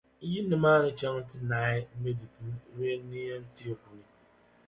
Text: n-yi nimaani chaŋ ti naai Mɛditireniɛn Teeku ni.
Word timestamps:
n-yi 0.25 0.39
nimaani 0.49 0.89
chaŋ 0.99 1.15
ti 1.29 1.37
naai 1.49 1.79
Mɛditireniɛn 2.01 3.43
Teeku 3.55 3.91
ni. 3.97 4.05